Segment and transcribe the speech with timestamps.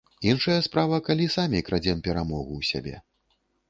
[0.29, 2.95] Іншая справа, калі самі крадзем перамогу ў сябе.